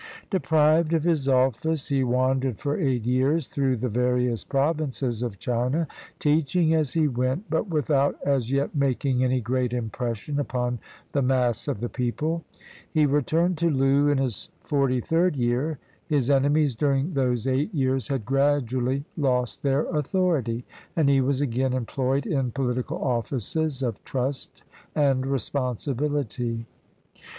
[0.31, 5.87] Deprived of his office, he wandered for eight years through the various provinces of China,
[6.17, 10.79] teaching as he went, but without as yet making any great impression upon
[11.11, 12.43] the mass of the people.
[12.91, 15.77] He returned to Loo in his forty third year.
[16.07, 20.65] His enemies, during those eight years, had gradually lost their authority;
[20.95, 24.63] and he was again employed in pohtical offices of trust
[24.95, 26.65] and responsibility.